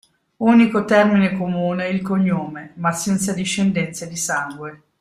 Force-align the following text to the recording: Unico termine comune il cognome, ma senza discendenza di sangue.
Unico 0.37 0.83
termine 0.83 1.31
comune 1.37 1.87
il 1.89 2.01
cognome, 2.01 2.71
ma 2.77 2.91
senza 2.91 3.33
discendenza 3.33 4.07
di 4.07 4.15
sangue. 4.15 4.81